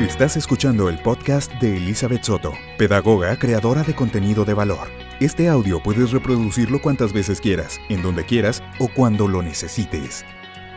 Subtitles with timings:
[0.00, 4.86] Estás escuchando el podcast de Elizabeth Soto, pedagoga creadora de contenido de valor.
[5.18, 10.24] Este audio puedes reproducirlo cuantas veces quieras, en donde quieras o cuando lo necesites.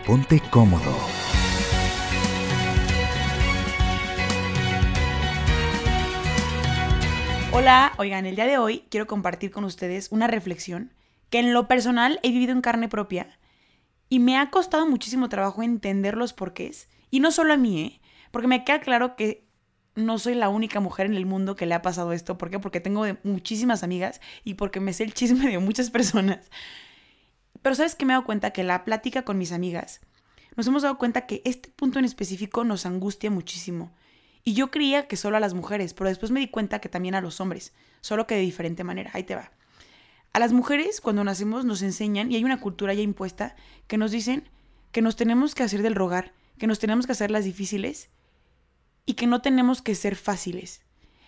[0.08, 0.98] Ponte cómodo.
[7.52, 10.96] Hola, oigan, el día de hoy quiero compartir con ustedes una reflexión
[11.30, 13.38] que en lo personal he vivido en carne propia
[14.10, 16.90] y me ha costado muchísimo trabajo entender los porqués.
[17.12, 18.01] Y no solo a mí, ¿eh?
[18.32, 19.46] Porque me queda claro que
[19.96, 22.38] no soy la única mujer en el mundo que le ha pasado esto.
[22.38, 22.60] ¿Por qué?
[22.60, 26.50] Porque tengo muchísimas amigas y porque me sé el chisme de muchas personas.
[27.62, 30.02] Pero sabes que me he dado cuenta que la plática con mis amigas,
[30.56, 33.94] nos hemos dado cuenta que este punto en específico nos angustia muchísimo.
[34.44, 37.14] Y yo creía que solo a las mujeres, pero después me di cuenta que también
[37.14, 39.12] a los hombres, solo que de diferente manera.
[39.14, 39.52] Ahí te va.
[40.34, 43.56] A las mujeres, cuando nacemos, nos enseñan, y hay una cultura ya impuesta,
[43.88, 44.50] que nos dicen
[44.92, 48.10] que nos tenemos que hacer del rogar, que nos tenemos que hacer las difíciles
[49.06, 50.82] y que no tenemos que ser fáciles.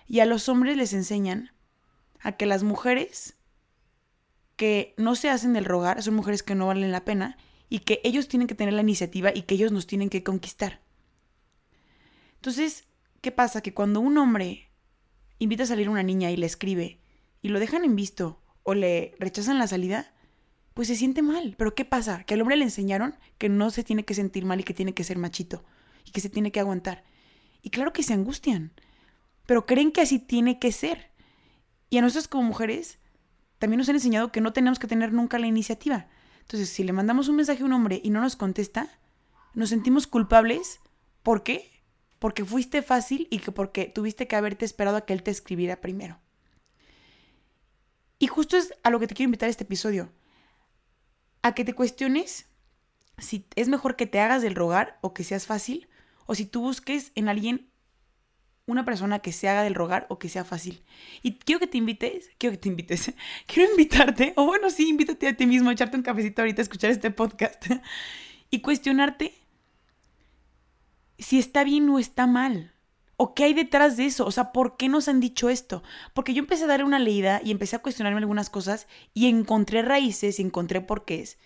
[0.08, 1.52] Y a los hombres les enseñan
[2.20, 3.36] a que las mujeres
[4.56, 7.38] que no se hacen del rogar son mujeres que no valen la pena
[7.70, 10.82] y que ellos tienen que tener la iniciativa y que ellos nos tienen que conquistar.
[12.36, 12.86] Entonces,
[13.22, 13.62] ¿qué pasa?
[13.62, 14.70] Que cuando un hombre
[15.40, 17.00] invita a salir a una niña y le escribe
[17.42, 20.14] y lo dejan en visto o le rechazan la salida,
[20.74, 21.56] pues se siente mal.
[21.58, 22.24] Pero ¿qué pasa?
[22.24, 24.94] Que al hombre le enseñaron que no se tiene que sentir mal y que tiene
[24.94, 25.64] que ser machito
[26.06, 27.04] y que se tiene que aguantar.
[27.64, 28.74] Y claro que se angustian,
[29.48, 31.10] pero creen que así tiene que ser.
[31.90, 33.00] Y a nosotros como mujeres
[33.58, 36.08] también nos han enseñado que no tenemos que tener nunca la iniciativa.
[36.42, 39.00] Entonces, si le mandamos un mensaje a un hombre y no nos contesta,
[39.54, 40.82] nos sentimos culpables.
[41.24, 41.72] ¿Por qué?
[42.20, 45.80] Porque fuiste fácil y que porque tuviste que haberte esperado a que él te escribiera
[45.80, 46.20] primero.
[48.20, 50.12] Y justo es a lo que te quiero invitar este episodio.
[51.42, 52.48] A que te cuestiones
[53.18, 55.88] si es mejor que te hagas del rogar o que seas fácil
[56.26, 57.70] o si tú busques en alguien
[58.66, 60.84] una persona que se haga del rogar o que sea fácil.
[61.22, 63.14] Y quiero que te invites, quiero que te invites,
[63.48, 66.64] quiero invitarte, o bueno, sí, invítate a ti mismo, a echarte un cafecito ahorita a
[66.64, 67.66] escuchar este podcast
[68.50, 69.34] y cuestionarte
[71.20, 72.72] si está bien o está mal.
[73.16, 74.26] ¿O qué hay detrás de eso?
[74.26, 75.84] O sea, ¿por qué nos han dicho esto?
[76.14, 79.84] Porque yo empecé a dar una leída y empecé a cuestionarme algunas cosas y encontré
[79.84, 81.38] raíces y encontré porqués.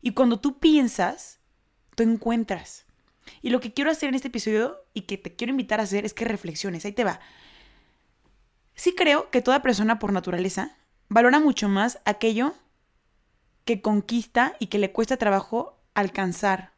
[0.00, 1.38] Y cuando tú piensas,
[1.94, 2.86] tú encuentras.
[3.42, 6.04] Y lo que quiero hacer en este episodio y que te quiero invitar a hacer
[6.04, 6.84] es que reflexiones.
[6.84, 7.20] Ahí te va.
[8.74, 10.76] Sí creo que toda persona por naturaleza
[11.08, 12.54] valora mucho más aquello
[13.64, 16.72] que conquista y que le cuesta trabajo alcanzar.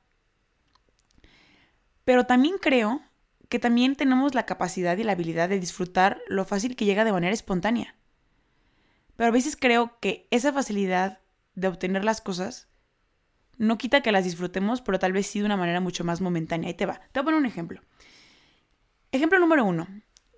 [2.05, 3.03] Pero también creo
[3.49, 7.13] que también tenemos la capacidad y la habilidad de disfrutar lo fácil que llega de
[7.13, 7.95] manera espontánea.
[9.17, 11.21] Pero a veces creo que esa facilidad
[11.55, 12.69] de obtener las cosas
[13.59, 16.69] no quita que las disfrutemos, pero tal vez sí de una manera mucho más momentánea.
[16.69, 17.01] Ahí te va.
[17.13, 17.81] Te voy a poner un ejemplo.
[19.13, 19.87] Ejemplo número uno.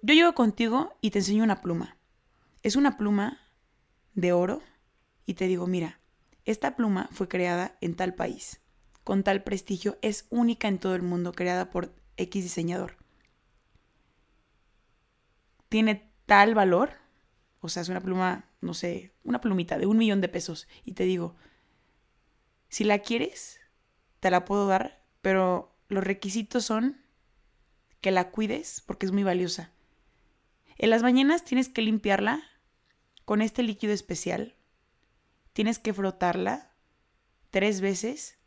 [0.02, 1.96] Yo llego contigo y te enseño una pluma.
[2.62, 3.40] Es una pluma
[4.14, 4.62] de oro
[5.26, 6.00] y te digo, mira,
[6.44, 8.60] esta pluma fue creada en tal país,
[9.02, 12.96] con tal prestigio, es única en todo el mundo, creada por X diseñador.
[15.68, 16.92] Tiene tal valor,
[17.60, 20.92] o sea, es una pluma, no sé, una plumita de un millón de pesos, y
[20.92, 21.36] te digo,
[22.74, 23.60] si la quieres,
[24.18, 27.00] te la puedo dar, pero los requisitos son
[28.00, 29.70] que la cuides porque es muy valiosa.
[30.76, 32.42] En las mañanas tienes que limpiarla
[33.24, 34.56] con este líquido especial.
[35.52, 36.72] Tienes que frotarla
[37.50, 38.40] tres veces,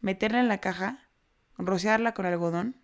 [0.00, 1.08] meterla en la caja,
[1.56, 2.76] rociarla con algodón.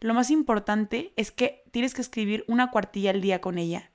[0.00, 3.92] Lo más importante es que tienes que escribir una cuartilla al día con ella.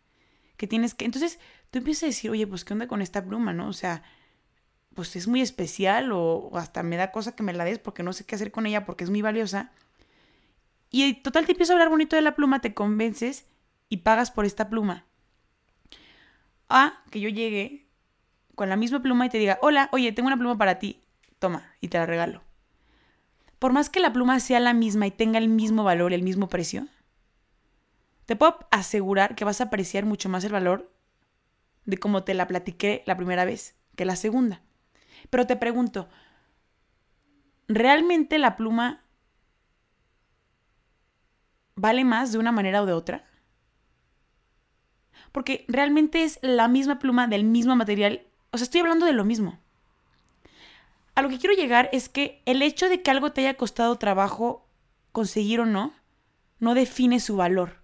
[0.56, 1.04] Que tienes que.
[1.04, 1.42] Entonces
[1.72, 3.68] tú empiezas a decir, oye, pues qué onda con esta pluma, ¿no?
[3.68, 4.02] O sea,
[4.94, 8.14] pues es muy especial o, hasta me da cosa que me la des porque no
[8.14, 9.72] sé qué hacer con ella porque es muy valiosa.
[10.90, 13.46] Y total te empiezo a hablar bonito de la pluma, te convences
[13.90, 15.06] y pagas por esta pluma.
[16.68, 17.88] A que yo llegue
[18.56, 21.02] con la misma pluma y te diga, hola, oye, tengo una pluma para ti,
[21.40, 22.44] toma, y te la regalo.
[23.60, 26.50] Por más que la pluma sea la misma y tenga el mismo valor, el mismo
[26.50, 26.88] precio,
[28.26, 30.92] te puedo asegurar que vas a apreciar mucho más el valor
[31.86, 34.62] de cómo te la platiqué la primera vez que la segunda.
[35.30, 36.10] Pero te pregunto,
[37.68, 39.04] ¿realmente la pluma
[41.76, 43.26] vale más de una manera o de otra?
[45.32, 48.24] Porque realmente es la misma pluma del mismo material.
[48.52, 49.60] O sea, estoy hablando de lo mismo.
[51.16, 53.98] A lo que quiero llegar es que el hecho de que algo te haya costado
[53.98, 54.68] trabajo
[55.12, 55.94] conseguir o no,
[56.60, 57.82] no define su valor.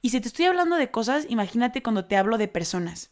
[0.00, 3.10] Y si te estoy hablando de cosas, imagínate cuando te hablo de personas.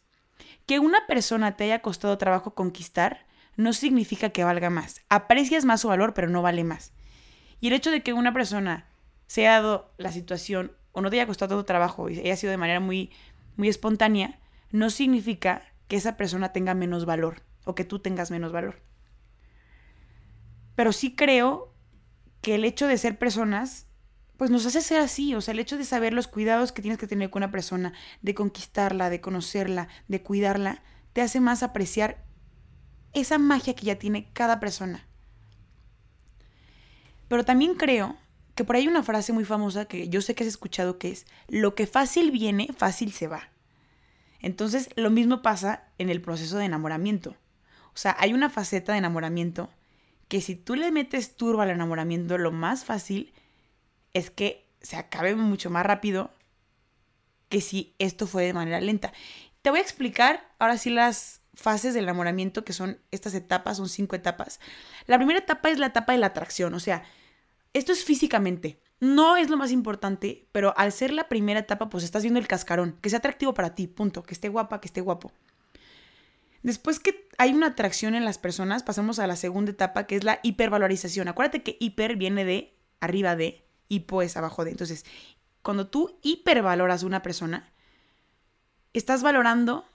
[0.66, 5.02] Que una persona te haya costado trabajo conquistar no significa que valga más.
[5.08, 6.92] Aprecias más su valor, pero no vale más.
[7.60, 8.86] Y el hecho de que una persona
[9.26, 12.50] se haya dado la situación o no te haya costado tanto trabajo y haya sido
[12.50, 13.10] de manera muy,
[13.56, 18.52] muy espontánea, no significa que esa persona tenga menos valor o que tú tengas menos
[18.52, 18.82] valor.
[20.74, 21.74] Pero sí creo
[22.40, 23.86] que el hecho de ser personas,
[24.36, 26.98] pues nos hace ser así, o sea, el hecho de saber los cuidados que tienes
[26.98, 27.92] que tener con una persona,
[28.22, 30.82] de conquistarla, de conocerla, de cuidarla,
[31.12, 32.24] te hace más apreciar
[33.12, 35.06] esa magia que ya tiene cada persona.
[37.28, 38.16] Pero también creo
[38.54, 41.10] que por ahí hay una frase muy famosa que yo sé que has escuchado que
[41.10, 43.48] es, lo que fácil viene, fácil se va.
[44.40, 47.36] Entonces, lo mismo pasa en el proceso de enamoramiento.
[47.94, 49.70] O sea, hay una faceta de enamoramiento
[50.28, 53.32] que si tú le metes turbo al enamoramiento, lo más fácil
[54.14, 56.32] es que se acabe mucho más rápido
[57.48, 59.12] que si esto fue de manera lenta.
[59.62, 63.88] Te voy a explicar ahora sí las fases del enamoramiento, que son estas etapas, son
[63.88, 64.60] cinco etapas.
[65.06, 67.04] La primera etapa es la etapa de la atracción, o sea,
[67.72, 68.80] esto es físicamente.
[68.98, 72.48] No es lo más importante, pero al ser la primera etapa, pues estás viendo el
[72.48, 75.32] cascarón, que sea atractivo para ti, punto, que esté guapa, que esté guapo.
[76.62, 80.24] Después que hay una atracción en las personas, pasamos a la segunda etapa, que es
[80.24, 81.28] la hipervalorización.
[81.28, 84.72] Acuérdate que hiper viene de arriba de, y pues abajo de.
[84.72, 85.06] Entonces,
[85.62, 87.72] cuando tú hipervaloras una persona,
[88.92, 89.86] estás valorando,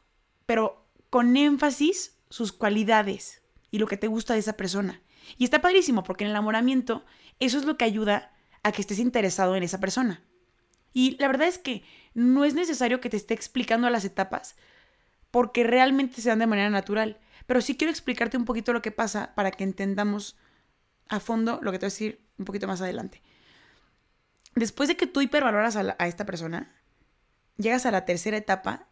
[0.48, 0.85] pero
[1.16, 3.42] con énfasis, sus cualidades
[3.72, 5.02] y lo que te gusta de esa persona.
[5.38, 7.06] Y está padrísimo, porque en el enamoramiento,
[7.40, 8.34] eso es lo que ayuda
[8.64, 10.22] a que estés interesado en esa persona.
[10.92, 11.86] Y la verdad es que
[12.16, 14.58] no es necesario que te esté explicando las etapas,
[15.32, 17.18] porque realmente se dan de manera natural.
[17.46, 20.36] Pero sí quiero explicarte un poquito lo que pasa para que entendamos
[21.08, 23.22] a fondo lo que te voy a decir un poquito más adelante.
[24.54, 26.76] Después de que tú hipervaloras a, a esta persona,
[27.56, 28.90] llegas a la tercera etapa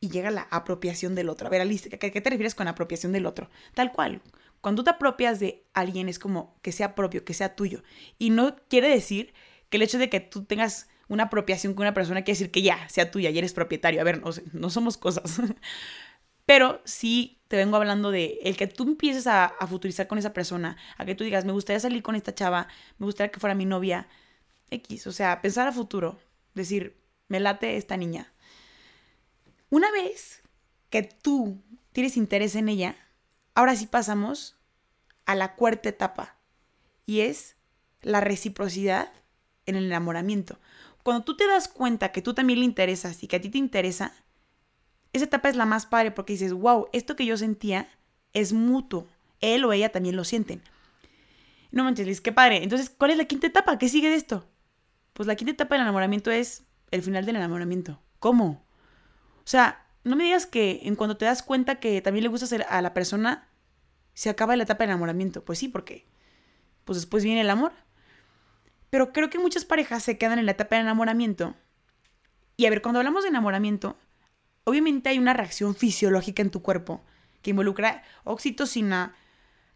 [0.00, 1.46] y llega la apropiación del otro.
[1.46, 3.50] A ver, Alice, ¿qué, ¿qué te refieres con apropiación del otro?
[3.74, 4.22] Tal cual.
[4.60, 7.82] Cuando te apropias de alguien es como que sea propio, que sea tuyo.
[8.18, 9.32] Y no quiere decir
[9.68, 12.62] que el hecho de que tú tengas una apropiación con una persona quiere decir que
[12.62, 14.00] ya sea tuya y eres propietario.
[14.00, 15.40] A ver, no, no somos cosas.
[16.46, 20.32] Pero sí te vengo hablando de el que tú empieces a, a, futurizar con esa
[20.32, 23.54] persona, a que tú digas, me gustaría salir con esta chava, me gustaría que fuera
[23.54, 24.08] mi novia,
[24.70, 26.18] X, o sea, pensar a futuro,
[26.54, 26.96] decir,
[27.28, 28.32] me late esta niña.
[29.68, 30.42] Una vez
[30.90, 32.96] que tú tienes interés en ella,
[33.54, 34.56] ahora sí pasamos
[35.24, 36.36] a la cuarta etapa
[37.04, 37.56] y es
[38.02, 39.12] la reciprocidad
[39.66, 40.58] en el enamoramiento.
[41.02, 43.58] Cuando tú te das cuenta que tú también le interesas y que a ti te
[43.58, 44.12] interesa,
[45.12, 47.88] esa etapa es la más padre porque dices, wow, esto que yo sentía
[48.32, 49.06] es mutuo.
[49.40, 50.62] Él o ella también lo sienten.
[51.70, 52.62] No manches, Liz, qué padre.
[52.62, 53.78] Entonces, ¿cuál es la quinta etapa?
[53.78, 54.46] ¿Qué sigue de esto?
[55.12, 58.00] Pues la quinta etapa del enamoramiento es el final del enamoramiento.
[58.18, 58.65] ¿Cómo?
[59.46, 62.46] O sea, no me digas que en cuando te das cuenta que también le gusta
[62.68, 63.48] a la persona,
[64.12, 65.44] se acaba la etapa del enamoramiento.
[65.44, 66.04] Pues sí, porque
[66.84, 67.72] pues después viene el amor.
[68.90, 71.54] Pero creo que muchas parejas se quedan en la etapa de enamoramiento.
[72.56, 73.96] Y a ver, cuando hablamos de enamoramiento,
[74.64, 77.04] obviamente hay una reacción fisiológica en tu cuerpo
[77.42, 79.14] que involucra oxitocina,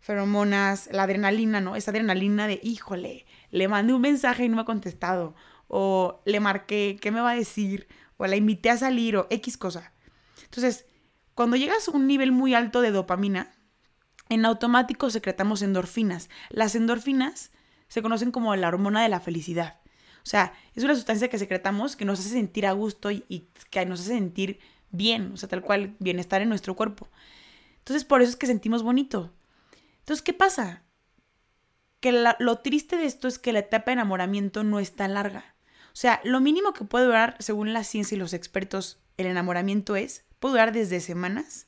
[0.00, 1.76] feromonas, la adrenalina, ¿no?
[1.76, 5.36] Esa adrenalina de, híjole, le mandé un mensaje y no me ha contestado.
[5.68, 7.86] O le marqué, ¿qué me va a decir?
[8.20, 9.94] O la invité a salir o X cosa.
[10.44, 10.84] Entonces,
[11.34, 13.50] cuando llegas a un nivel muy alto de dopamina,
[14.28, 16.28] en automático secretamos endorfinas.
[16.50, 17.50] Las endorfinas
[17.88, 19.80] se conocen como la hormona de la felicidad.
[20.22, 23.86] O sea, es una sustancia que secretamos que nos hace sentir a gusto y, que
[23.86, 24.60] nos hace sentir
[24.90, 27.08] bien, o sea, tal cual bienestar en nuestro cuerpo.
[27.78, 29.32] Entonces, por eso es que sentimos bonito.
[30.00, 30.82] Entonces, ¿qué pasa?
[32.00, 35.54] Que lo triste de esto es que la etapa de enamoramiento no es tan larga.
[35.92, 39.96] O sea, lo mínimo que puede durar, según la ciencia y los expertos, el enamoramiento
[39.96, 41.66] es, puede durar desde semanas.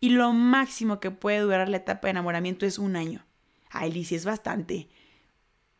[0.00, 3.24] Y lo máximo que puede durar la etapa de enamoramiento es un año.
[3.70, 4.88] Ay, Liz, es bastante.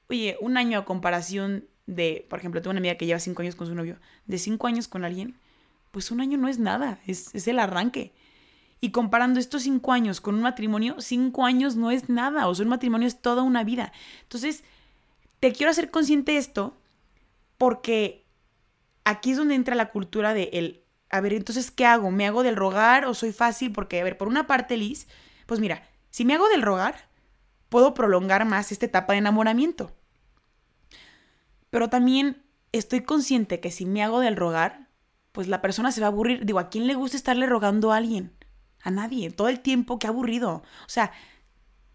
[0.09, 3.57] Oye, un año a comparación de, por ejemplo, tengo una amiga que lleva cinco años
[3.57, 5.37] con su novio, de cinco años con alguien,
[5.90, 8.12] pues un año no es nada, es, es el arranque.
[8.81, 12.64] Y comparando estos cinco años con un matrimonio, cinco años no es nada, o sea,
[12.64, 13.92] un matrimonio es toda una vida.
[14.23, 14.64] Entonces,
[15.40, 16.76] te quiero hacer consciente de esto
[17.62, 18.26] porque
[19.04, 22.11] aquí es donde entra la cultura de el, a ver, entonces, ¿qué hago?
[22.11, 23.71] ¿Me hago del rogar o soy fácil?
[23.71, 25.07] Porque, a ver, por una parte, Liz,
[25.47, 27.09] pues mira, si me hago del rogar,
[27.69, 29.95] puedo prolongar más esta etapa de enamoramiento.
[31.71, 32.42] Pero también
[32.73, 34.88] estoy consciente que si me hago del rogar,
[35.31, 36.45] pues la persona se va a aburrir.
[36.45, 38.33] Digo, ¿a quién le gusta estarle rogando a alguien?
[38.83, 39.31] A nadie.
[39.31, 40.64] Todo el tiempo, qué aburrido.
[40.85, 41.12] O sea,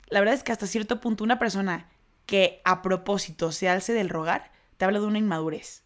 [0.08, 1.90] la verdad es que hasta cierto punto una persona
[2.26, 5.84] que a propósito se alce del rogar, te habla de una inmadurez.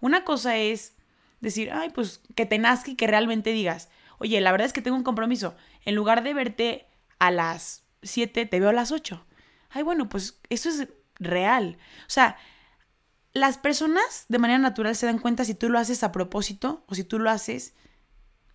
[0.00, 0.94] Una cosa es
[1.40, 4.82] decir, ay, pues que te nazca y que realmente digas, oye, la verdad es que
[4.82, 5.56] tengo un compromiso.
[5.84, 6.86] En lugar de verte
[7.18, 9.24] a las 7 te veo a las 8.
[9.70, 11.78] Ay, bueno, pues eso es real.
[12.02, 12.36] O sea,
[13.32, 16.94] las personas de manera natural se dan cuenta si tú lo haces a propósito o
[16.94, 17.74] si tú lo haces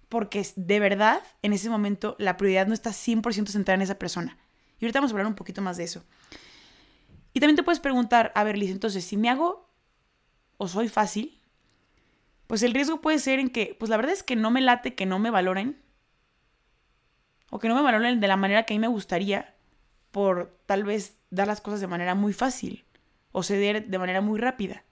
[0.10, 4.38] porque de verdad en ese momento la prioridad no está 100% centrada en esa persona.
[4.80, 6.04] Y ahorita vamos a hablar un poquito más de eso.
[7.34, 9.68] Y también te puedes preguntar, a ver, Liz, entonces, si me hago
[10.58, 11.42] o soy fácil,
[12.48, 14.94] pues el riesgo puede ser en que, pues la verdad es que no me late
[14.94, 15.82] que no me valoren,
[17.50, 19.56] o que no me valoren de la manera que a mí me gustaría,
[20.12, 22.86] por tal vez dar las cosas de manera muy fácil,
[23.32, 24.84] o ceder de manera muy rápida.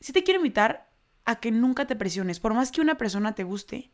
[0.00, 0.90] Si te quiero invitar
[1.24, 3.90] a que nunca te presiones, por más que una persona te guste,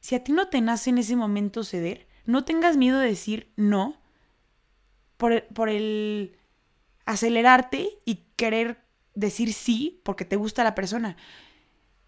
[0.00, 3.50] si a ti no te nace en ese momento ceder, no tengas miedo de decir
[3.56, 3.96] no
[5.16, 6.36] por el,
[7.06, 11.16] acelerarte y querer decir sí porque te gusta la persona.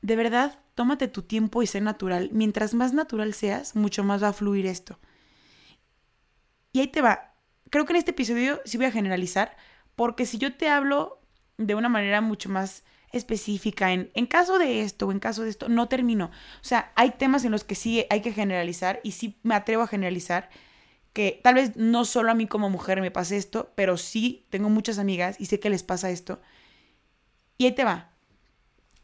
[0.03, 2.31] De verdad, tómate tu tiempo y sé natural.
[2.33, 4.99] Mientras más natural seas, mucho más va a fluir esto.
[6.73, 7.35] Y ahí te va.
[7.71, 9.57] Creo que en este episodio sí voy a generalizar,
[9.97, 11.21] porque si yo te hablo
[11.57, 15.51] de una manera mucho más específica en, en caso de esto o en caso de
[15.51, 16.27] esto, no termino.
[16.27, 19.83] O sea, hay temas en los que sí hay que generalizar y sí me atrevo
[19.83, 20.51] a generalizar
[21.19, 24.69] que tal vez no solo a mí como mujer me pase esto, pero sí tengo
[24.69, 26.41] muchas amigas y sé que les pasa esto.
[27.57, 28.13] Y ahí te va.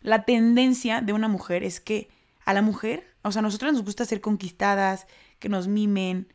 [0.00, 2.08] La tendencia de una mujer es que
[2.44, 5.08] a la mujer, o sea, a nosotros nos gusta ser conquistadas,
[5.40, 6.32] que nos mimen.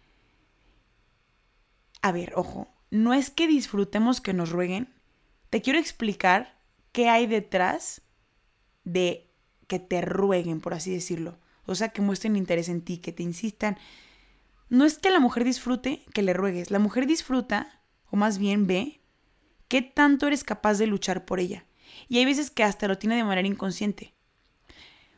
[2.02, 4.94] A ver, ojo, no es que disfrutemos que nos rueguen.
[5.50, 6.60] Te quiero explicar
[6.92, 8.02] qué hay detrás
[8.84, 9.32] de
[9.68, 11.40] que te rueguen, por así decirlo.
[11.66, 13.78] O sea, que muestren interés en ti, que te insistan.
[14.70, 18.68] No es que la mujer disfrute que le ruegues, la mujer disfruta, o más bien
[18.68, 19.02] ve,
[19.68, 21.66] qué tanto eres capaz de luchar por ella.
[22.08, 24.14] Y hay veces que hasta lo tiene de manera inconsciente.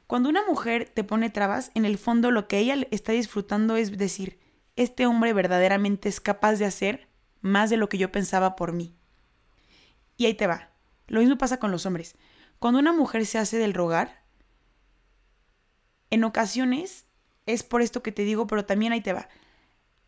[0.08, 3.98] Cuando una mujer te pone trabas, en el fondo lo que ella está disfrutando es
[3.98, 4.39] decir,
[4.75, 7.10] este hombre verdaderamente es capaz de hacer
[7.41, 8.96] más de lo que yo pensaba por mí.
[10.17, 10.72] Y ahí te va.
[11.08, 12.15] Lo mismo pasa con los hombres.
[12.60, 14.24] Cuando una mujer se hace del rogar,
[16.10, 17.05] en ocasiones
[17.46, 19.27] es por esto que te digo, pero también ahí te va.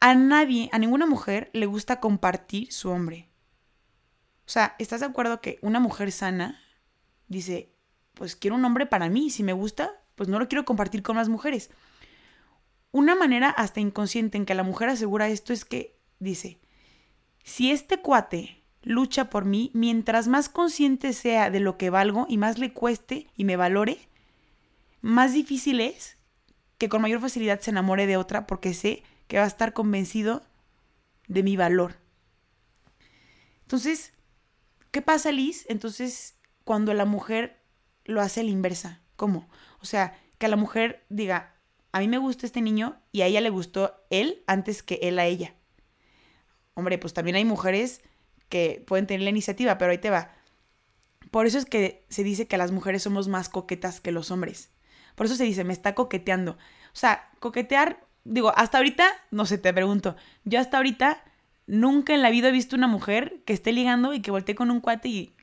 [0.05, 3.29] A nadie, a ninguna mujer le gusta compartir su hombre.
[4.45, 6.59] O sea, ¿estás de acuerdo que una mujer sana
[7.29, 7.73] dice,
[8.13, 11.15] pues quiero un hombre para mí, si me gusta, pues no lo quiero compartir con
[11.15, 11.69] las mujeres?
[12.91, 16.59] Una manera hasta inconsciente en que la mujer asegura esto es que dice,
[17.45, 22.37] si este cuate lucha por mí, mientras más consciente sea de lo que valgo y
[22.37, 23.99] más le cueste y me valore,
[24.99, 26.17] más difícil es
[26.77, 29.03] que con mayor facilidad se enamore de otra porque sé
[29.33, 30.43] que va a estar convencido
[31.27, 31.95] de mi valor.
[33.61, 34.13] Entonces,
[34.91, 35.65] ¿qué pasa, Liz?
[35.69, 37.59] Entonces, cuando la mujer
[38.05, 39.49] lo hace a la inversa, ¿cómo?
[39.81, 41.55] O sea, que la mujer diga,
[41.91, 45.17] a mí me gusta este niño y a ella le gustó él antes que él
[45.17, 45.55] a ella.
[46.75, 48.03] Hombre, pues también hay mujeres
[48.49, 50.31] que pueden tener la iniciativa, pero ahí te va.
[51.31, 54.69] Por eso es que se dice que las mujeres somos más coquetas que los hombres.
[55.15, 56.51] Por eso se dice, me está coqueteando.
[56.51, 61.23] O sea, coquetear, digo, hasta ahorita, no sé, te pregunto, yo hasta ahorita
[61.67, 64.71] nunca en la vida he visto una mujer que esté ligando y que voltee con
[64.71, 65.35] un cuate y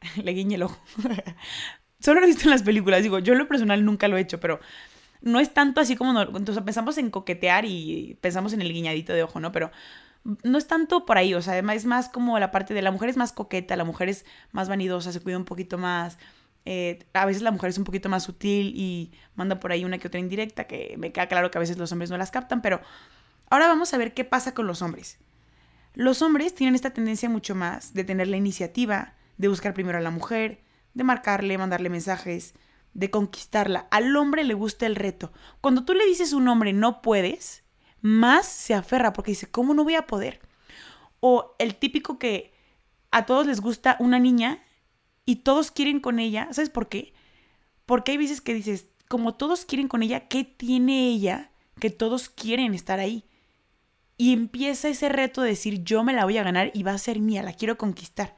[0.22, 0.80] le guiñe el ojo.
[2.00, 4.20] Solo lo he visto en las películas, digo, yo en lo personal nunca lo he
[4.20, 4.60] hecho, pero
[5.20, 9.12] no es tanto así como, no, entonces pensamos en coquetear y pensamos en el guiñadito
[9.12, 9.52] de ojo, ¿no?
[9.52, 9.70] Pero
[10.24, 13.08] no es tanto por ahí, o sea, es más como la parte de la mujer
[13.08, 16.18] es más coqueta, la mujer es más vanidosa, se cuida un poquito más.
[16.64, 19.98] Eh, a veces la mujer es un poquito más sutil y manda por ahí una
[19.98, 22.62] que otra indirecta, que me queda claro que a veces los hombres no las captan,
[22.62, 22.80] pero
[23.50, 25.18] ahora vamos a ver qué pasa con los hombres.
[25.94, 30.02] Los hombres tienen esta tendencia mucho más de tener la iniciativa, de buscar primero a
[30.02, 30.62] la mujer,
[30.94, 32.54] de marcarle, mandarle mensajes,
[32.94, 33.88] de conquistarla.
[33.90, 35.32] Al hombre le gusta el reto.
[35.60, 37.64] Cuando tú le dices a un hombre no puedes,
[38.00, 40.40] más se aferra porque dice, ¿cómo no voy a poder?
[41.20, 42.52] O el típico que
[43.10, 44.62] a todos les gusta una niña
[45.24, 47.14] y todos quieren con ella, ¿sabes por qué?
[47.86, 52.28] Porque hay veces que dices, como todos quieren con ella, ¿qué tiene ella que todos
[52.28, 53.24] quieren estar ahí?
[54.16, 56.98] Y empieza ese reto de decir, yo me la voy a ganar y va a
[56.98, 58.36] ser mía, la quiero conquistar.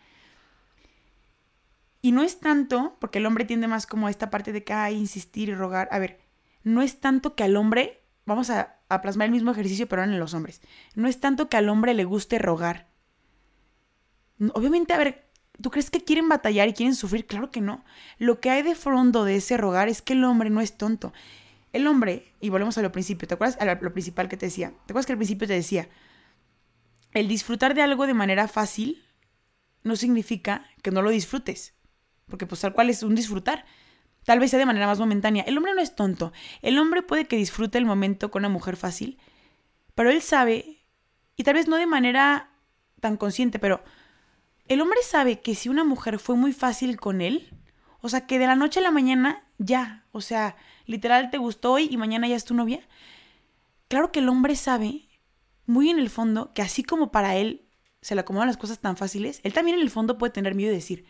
[2.01, 4.73] Y no es tanto, porque el hombre tiende más como a esta parte de que,
[4.73, 5.89] hay insistir y rogar.
[5.91, 6.21] A ver,
[6.63, 10.35] no es tanto que al hombre vamos a, plasmar el mismo ejercicio, pero en los
[10.35, 10.61] hombres.
[10.95, 12.89] No es tanto que al hombre le guste rogar.
[14.53, 15.27] Obviamente, a ver,
[15.61, 17.27] ¿tú crees que quieren batallar y quieren sufrir?
[17.27, 17.85] Claro que no.
[18.19, 21.13] Lo que hay de fondo de ese rogar es que el hombre no es tonto.
[21.73, 23.59] El hombre, y volvemos a lo principio, ¿te acuerdas?
[23.61, 24.71] A lo principal que te decía.
[24.71, 25.89] ¿Te acuerdas que al principio te decía?
[27.13, 29.05] El disfrutar de algo de manera fácil
[29.83, 31.75] no significa que no lo disfrutes.
[32.27, 33.65] Porque pues tal cual es un disfrutar.
[34.25, 35.45] Tal vez sea de manera más momentánea.
[35.45, 36.33] El hombre no es tonto.
[36.63, 39.19] El hombre puede que disfrute el momento con una mujer fácil,
[39.95, 40.79] pero él sabe,
[41.37, 42.51] y tal vez no de manera
[43.01, 43.85] tan consciente, pero
[44.69, 47.51] el hombre sabe que si una mujer fue muy fácil con él,
[48.01, 50.57] o sea, que de la noche a la mañana ya, o sea,
[50.87, 52.87] literal te gustó hoy y mañana ya es tu novia.
[53.89, 55.09] Claro que el hombre sabe,
[55.67, 57.69] muy en el fondo, que así como para él
[58.01, 60.71] se le acomodan las cosas tan fáciles, él también en el fondo puede tener miedo
[60.71, 61.07] de decir,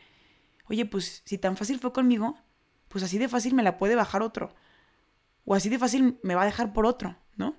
[0.69, 2.37] oye, pues si tan fácil fue conmigo,
[2.89, 4.55] pues así de fácil me la puede bajar otro.
[5.45, 7.57] O así de fácil me va a dejar por otro, ¿no?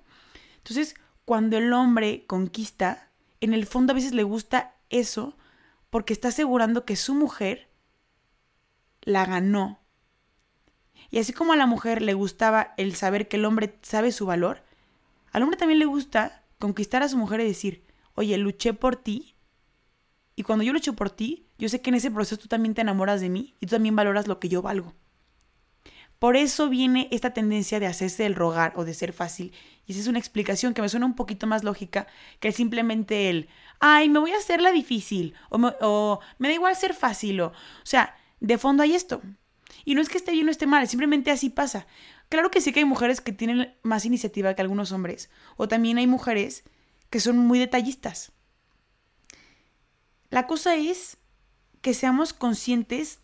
[0.56, 3.10] Entonces, cuando el hombre conquista,
[3.40, 5.36] en el fondo a veces le gusta eso
[5.96, 7.70] porque está asegurando que su mujer
[9.00, 9.80] la ganó.
[11.08, 14.26] Y así como a la mujer le gustaba el saber que el hombre sabe su
[14.26, 14.62] valor,
[15.32, 17.82] al hombre también le gusta conquistar a su mujer y decir,
[18.14, 19.36] oye, luché por ti.
[20.34, 22.82] Y cuando yo lucho por ti, yo sé que en ese proceso tú también te
[22.82, 24.92] enamoras de mí y tú también valoras lo que yo valgo.
[26.18, 29.52] Por eso viene esta tendencia de hacerse el rogar o de ser fácil.
[29.86, 32.06] Y esa es una explicación que me suena un poquito más lógica
[32.40, 33.48] que simplemente el,
[33.80, 37.40] ay, me voy a hacer la difícil o me, o me da igual ser fácil.
[37.40, 37.52] O, o
[37.84, 39.20] sea, de fondo hay esto.
[39.84, 41.86] Y no es que esté bien o esté mal, simplemente así pasa.
[42.28, 45.30] Claro que sí que hay mujeres que tienen más iniciativa que algunos hombres.
[45.56, 46.64] O también hay mujeres
[47.10, 48.32] que son muy detallistas.
[50.30, 51.18] La cosa es
[51.82, 53.20] que seamos conscientes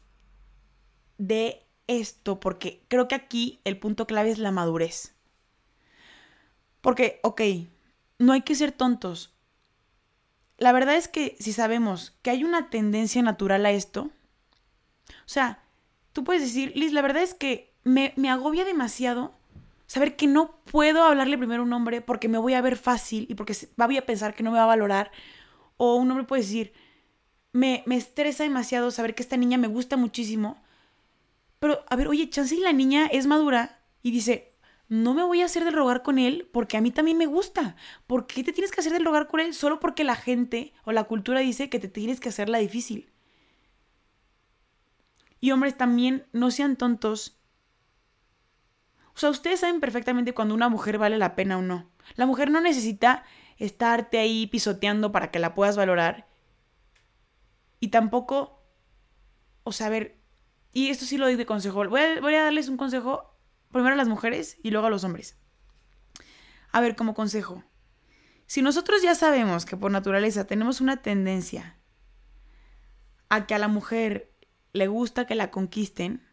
[1.19, 5.15] de esto, porque creo que aquí el punto clave es la madurez.
[6.81, 7.41] Porque, ok,
[8.19, 9.35] no hay que ser tontos.
[10.59, 14.11] La verdad es que si sabemos que hay una tendencia natural a esto,
[15.09, 15.63] o sea,
[16.13, 19.35] tú puedes decir, Liz, la verdad es que me, me agobia demasiado
[19.87, 23.27] saber que no puedo hablarle primero a un hombre porque me voy a ver fácil
[23.29, 25.11] y porque voy a pensar que no me va a valorar.
[25.77, 26.73] O un hombre puede decir,
[27.53, 30.63] me, me estresa demasiado saber que esta niña me gusta muchísimo
[31.63, 34.57] pero, a ver, oye, chance la niña es madura y dice,
[34.89, 37.77] no me voy a hacer del rogar con él porque a mí también me gusta.
[38.09, 40.91] ¿Por qué te tienes que hacer del rogar con él solo porque la gente o
[40.91, 43.13] la cultura dice que te tienes que hacer la difícil?
[45.39, 47.39] Y hombres, también no sean tontos.
[49.15, 51.93] O sea, ustedes saben perfectamente cuando una mujer vale la pena o no.
[52.17, 53.23] La mujer no necesita
[53.57, 56.27] estarte ahí pisoteando para que la puedas valorar.
[57.79, 58.65] Y tampoco,
[59.63, 60.22] o sea, a ver,
[60.73, 61.87] y esto sí lo doy de consejo.
[61.89, 63.37] Voy a, darles un consejo
[63.71, 65.37] primero a las mujeres y luego a los hombres.
[66.71, 67.63] A ver, como consejo.
[68.47, 71.77] Si nosotros ya sabemos que por naturaleza tenemos una tendencia
[73.29, 74.35] a que a la mujer
[74.73, 76.27] le gusta que la conquisten,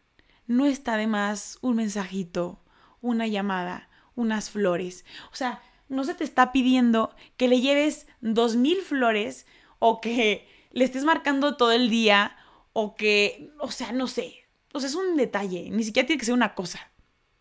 [0.46, 2.62] no está de más un mensajito,
[3.00, 5.04] una llamada, unas flores.
[5.32, 9.46] O sea, no se te está pidiendo que le lleves dos mil flores
[9.78, 12.36] o que le estés marcando todo el día
[12.72, 14.48] o que, o sea, no sé.
[14.72, 16.90] O sea, es un detalle, ni siquiera tiene que ser una cosa.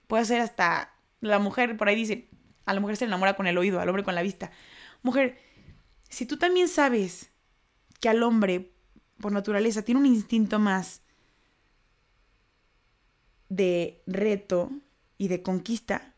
[0.08, 2.30] Puede ser hasta la mujer, por ahí dice,
[2.66, 4.52] a la mujer se enamora con el oído, al hombre con la vista.
[5.02, 5.40] Mujer,
[6.10, 7.32] si tú también sabes
[8.00, 8.74] que al hombre,
[9.20, 11.02] por naturaleza, tiene un instinto más
[13.50, 14.72] de reto
[15.18, 16.16] y de conquista,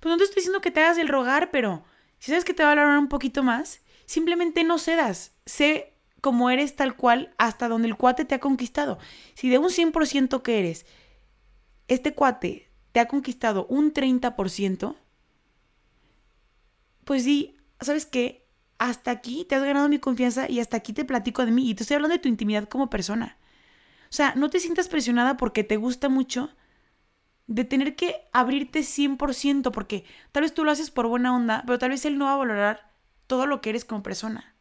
[0.00, 1.84] pues no te estoy diciendo que te hagas el rogar, pero
[2.18, 5.32] si sabes que te va a valorar un poquito más, simplemente no cedas.
[5.46, 5.89] Sé
[6.20, 8.98] como eres tal cual hasta donde el cuate te ha conquistado.
[9.34, 10.86] Si de un 100% que eres,
[11.88, 14.96] este cuate te ha conquistado un 30%,
[17.04, 18.46] pues sí, ¿sabes qué?
[18.78, 21.74] Hasta aquí te has ganado mi confianza y hasta aquí te platico de mí y
[21.74, 23.36] te estoy hablando de tu intimidad como persona.
[24.04, 26.50] O sea, no te sientas presionada porque te gusta mucho
[27.46, 31.78] de tener que abrirte 100% porque tal vez tú lo haces por buena onda, pero
[31.78, 32.92] tal vez él no va a valorar
[33.26, 34.54] todo lo que eres como persona.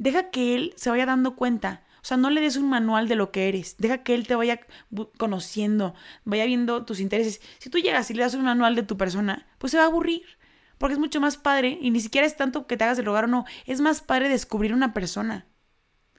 [0.00, 1.84] Deja que él se vaya dando cuenta.
[1.96, 3.76] O sea, no le des un manual de lo que eres.
[3.76, 4.58] Deja que él te vaya
[5.18, 7.42] conociendo, vaya viendo tus intereses.
[7.58, 9.88] Si tú llegas y le das un manual de tu persona, pues se va a
[9.88, 10.22] aburrir.
[10.78, 13.24] Porque es mucho más padre, y ni siquiera es tanto que te hagas el rogar
[13.24, 15.46] o no, es más padre descubrir una persona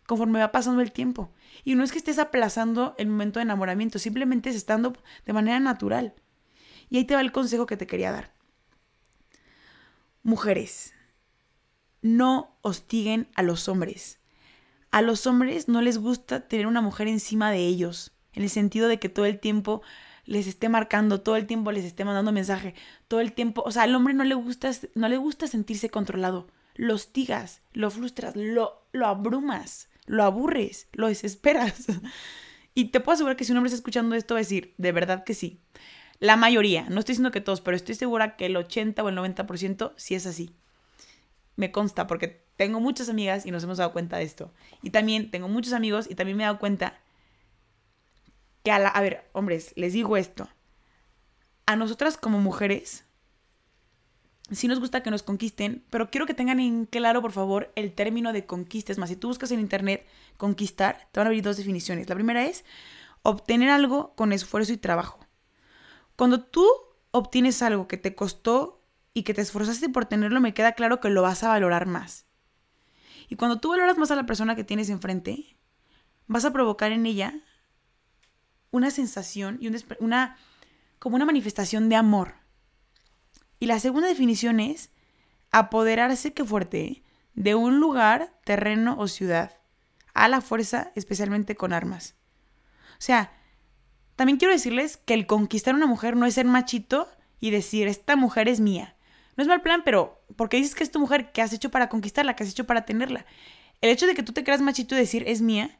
[0.05, 1.33] conforme va pasando el tiempo.
[1.63, 4.93] Y no es que estés aplazando el momento de enamoramiento, simplemente es estando
[5.25, 6.13] de manera natural.
[6.91, 8.31] Y ahí te va el consejo que te quería dar.
[10.21, 10.93] Mujeres,
[12.01, 14.19] no hostiguen a los hombres.
[14.91, 18.87] A los hombres no les gusta tener una mujer encima de ellos, en el sentido
[18.87, 19.81] de que todo el tiempo
[20.25, 22.75] les esté marcando, todo el tiempo les esté mandando mensaje,
[23.07, 26.47] todo el tiempo, o sea, al hombre no le gusta, no le gusta sentirse controlado.
[26.75, 31.85] Lo hostigas, lo frustras, lo, lo abrumas, lo aburres, lo desesperas.
[32.73, 34.93] Y te puedo asegurar que si un hombre está escuchando esto va a decir, de
[34.93, 35.59] verdad que sí.
[36.19, 39.17] La mayoría, no estoy diciendo que todos, pero estoy segura que el 80 o el
[39.17, 40.55] 90% sí es así
[41.55, 44.53] me consta porque tengo muchas amigas y nos hemos dado cuenta de esto.
[44.81, 46.99] Y también tengo muchos amigos y también me he dado cuenta
[48.63, 48.89] que a la...
[48.89, 50.47] A ver, hombres, les digo esto.
[51.65, 53.05] A nosotras como mujeres
[54.51, 57.93] sí nos gusta que nos conquisten, pero quiero que tengan en claro, por favor, el
[57.93, 58.91] término de conquista.
[58.91, 60.05] Es más, si tú buscas en internet
[60.37, 62.09] conquistar, te van a abrir dos definiciones.
[62.09, 62.65] La primera es
[63.23, 65.19] obtener algo con esfuerzo y trabajo.
[66.15, 66.67] Cuando tú
[67.11, 68.80] obtienes algo que te costó
[69.13, 72.25] y que te esforzaste por tenerlo, me queda claro que lo vas a valorar más.
[73.27, 75.57] Y cuando tú valoras más a la persona que tienes enfrente,
[76.27, 77.33] vas a provocar en ella
[78.71, 79.69] una sensación y
[79.99, 80.37] una
[81.01, 82.35] como una manifestación de amor.
[83.59, 84.91] Y la segunda definición es
[85.51, 89.57] apoderarse, que fuerte, de un lugar, terreno o ciudad,
[90.13, 92.15] a la fuerza, especialmente con armas.
[92.93, 93.33] O sea,
[94.15, 97.87] también quiero decirles que el conquistar a una mujer no es ser machito y decir,
[97.87, 98.95] esta mujer es mía.
[99.41, 101.89] No es mal plan, pero porque dices que es tu mujer, ¿qué has hecho para
[101.89, 102.35] conquistarla?
[102.35, 103.25] ¿Qué has hecho para tenerla?
[103.81, 105.79] El hecho de que tú te creas machito y decir, es mía,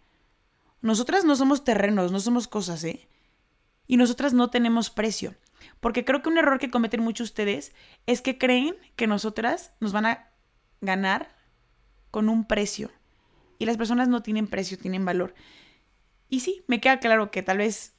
[0.82, 3.08] nosotras no somos terrenos, no somos cosas, ¿eh?
[3.86, 5.36] Y nosotras no tenemos precio.
[5.80, 7.72] Porque creo que un error que cometen muchos ustedes
[8.08, 10.32] es que creen que nosotras nos van a
[10.82, 11.30] ganar
[12.10, 12.90] con un precio.
[13.60, 15.36] Y las personas no tienen precio, tienen valor.
[16.30, 17.94] Y sí, me queda claro que tal vez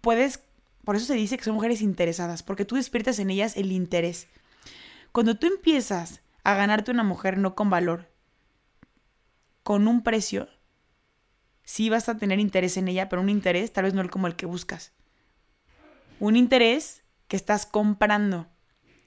[0.00, 0.42] puedes,
[0.84, 4.26] por eso se dice que son mujeres interesadas, porque tú despiertas en ellas el interés.
[5.14, 8.10] Cuando tú empiezas a ganarte una mujer no con valor,
[9.62, 10.48] con un precio,
[11.62, 14.34] sí vas a tener interés en ella, pero un interés tal vez no como el
[14.34, 14.92] que buscas.
[16.18, 18.48] Un interés que estás comprando.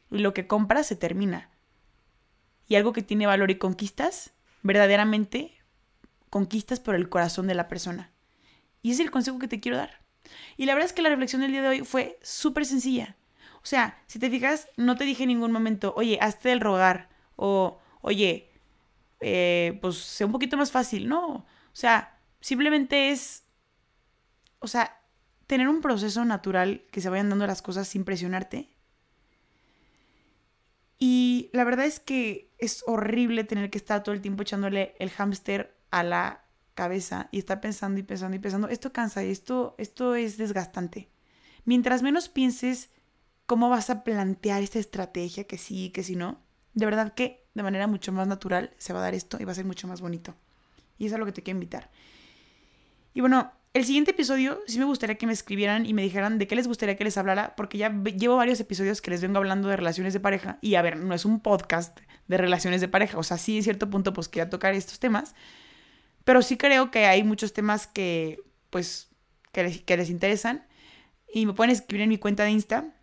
[0.10, 1.50] Y lo que compras se termina.
[2.70, 4.32] Y algo que tiene valor y conquistas,
[4.64, 5.58] verdaderamente
[6.30, 8.14] conquistas por el corazón de la persona.
[8.82, 10.06] Y ese es el consejo que te quiero dar.
[10.56, 13.18] Y la verdad es que la reflexión del día de hoy fue súper sencilla.
[13.68, 17.10] O sea, si te fijas, no te dije en ningún momento, oye, hazte el rogar.
[17.36, 18.50] O, oye,
[19.20, 21.10] eh, pues sea un poquito más fácil.
[21.10, 21.28] No.
[21.28, 23.44] O sea, simplemente es.
[24.60, 25.02] O sea,
[25.48, 28.70] tener un proceso natural que se vayan dando las cosas sin presionarte.
[30.98, 35.10] Y la verdad es que es horrible tener que estar todo el tiempo echándole el
[35.10, 39.76] hámster a la cabeza y está pensando y pensando y pensando, esto cansa y esto,
[39.78, 41.10] esto es desgastante.
[41.66, 42.92] Mientras menos pienses
[43.48, 46.40] cómo vas a plantear esta estrategia, que sí, que si no,
[46.76, 49.54] de verdad que de manera mucho más natural se va a dar esto y va
[49.54, 50.36] a ser mucho más bonito.
[51.00, 51.90] Y eso es a lo que te quiero invitar.
[53.16, 56.48] Y bueno, el siguiente episodio sí me gustaría que me escribieran y me dijeran de
[56.48, 59.70] qué les gustaría que les hablara, porque ya llevo varios episodios que les vengo hablando
[59.70, 60.60] de relaciones de pareja.
[60.62, 63.64] Y a ver, no es un podcast de relaciones de pareja, o sea, sí, en
[63.64, 65.34] cierto punto, pues quería tocar estos temas,
[66.24, 69.10] pero sí creo que hay muchos temas que, pues,
[69.54, 70.68] que les, interesan.
[71.34, 72.94] Y me pueden escribir en mi cuenta de Insta.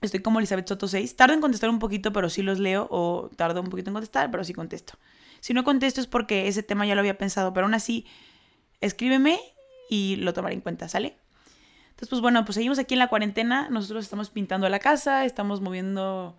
[0.00, 1.16] Estoy como Elizabeth Soto 6.
[1.16, 2.86] Tardo en contestar un poquito, pero sí los leo.
[2.90, 4.94] O tardo un poquito en contestar, pero sí contesto.
[5.40, 7.52] Si no contesto es porque ese tema ya lo había pensado.
[7.52, 8.06] Pero aún así,
[8.80, 9.40] escríbeme
[9.90, 11.16] y lo tomaré en cuenta, ¿sale?
[11.90, 13.68] Entonces, pues bueno, pues seguimos aquí en la cuarentena.
[13.70, 16.38] Nosotros estamos pintando la casa, estamos moviendo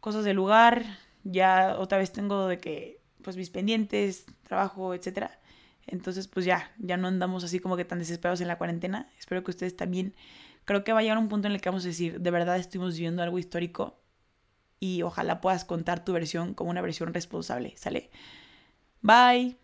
[0.00, 0.84] cosas del lugar.
[1.24, 5.40] Ya otra vez tengo de que, pues mis pendientes, trabajo, etcétera.
[5.86, 9.08] Entonces, pues ya, ya no andamos así como que tan desesperados en la cuarentena.
[9.18, 10.14] Espero que ustedes también.
[10.64, 12.56] Creo que va a llegar un punto en el que vamos a decir, de verdad
[12.56, 14.00] estuvimos viviendo algo histórico
[14.80, 18.10] y ojalá puedas contar tu versión como una versión responsable, ¿sale?
[19.02, 19.58] Bye.